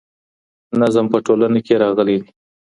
[0.79, 2.29] نظم په ټولنه کي راغلی دی.